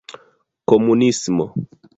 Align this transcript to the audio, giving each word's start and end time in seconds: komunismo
komunismo 0.69 1.45